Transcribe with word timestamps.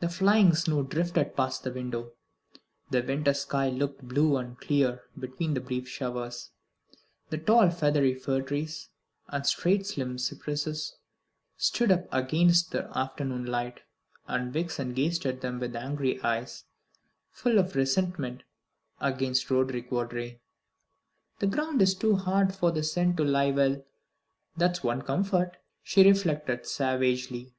The 0.00 0.08
flying 0.08 0.52
snow 0.56 0.82
drifted 0.82 1.36
past 1.36 1.62
the 1.62 1.70
window; 1.70 2.14
the 2.90 3.02
winter 3.04 3.32
sky 3.32 3.68
looked 3.70 4.02
blue 4.02 4.36
and 4.36 4.58
clear 4.58 5.04
between 5.16 5.54
the 5.54 5.60
brief 5.60 5.86
showers, 5.88 6.50
the 7.30 7.38
tall 7.38 7.70
feathery 7.70 8.16
fir 8.16 8.42
trees 8.42 8.88
and 9.28 9.46
straight 9.46 9.86
slim 9.86 10.18
cypresses 10.18 10.96
stood 11.56 11.92
up 11.92 12.06
against 12.10 12.72
the 12.72 12.90
afternoon 12.98 13.46
light, 13.46 13.82
and 14.26 14.52
Vixen 14.52 14.92
gazed 14.92 15.24
at 15.24 15.40
them 15.40 15.60
with 15.60 15.76
angry 15.76 16.20
eyes, 16.22 16.64
full 17.30 17.60
of 17.60 17.76
resentment 17.76 18.42
against 19.00 19.52
Roderick 19.52 19.88
Vawdrey. 19.88 20.40
"The 21.38 21.46
ground 21.46 21.80
is 21.80 21.94
too 21.94 22.16
hard 22.16 22.52
for 22.52 22.72
the 22.72 22.82
scent 22.82 23.18
to 23.18 23.24
lie 23.24 23.52
well, 23.52 23.84
that's 24.56 24.82
one 24.82 25.02
comfort," 25.02 25.58
she 25.84 26.02
reflected 26.02 26.66
savagely. 26.66 27.54